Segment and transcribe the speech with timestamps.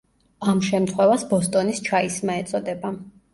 [0.53, 2.95] ამ შემთხვევას ბოსტონის ჩაის სმა ეწოდა.